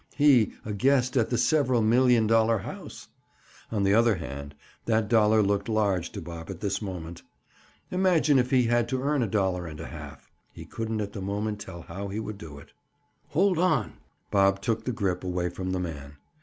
[0.15, 3.09] —he, a guest at the several million dollar house!
[3.71, 7.21] On the other hand, that dollar looked large to Bob at this moment.
[7.91, 10.31] Imagine if he had to earn a dollar and a half!
[10.53, 12.69] He couldn't at the moment tell how he would do it.
[13.29, 13.97] "Hold on."
[14.31, 16.15] Bob took the grip away from the man.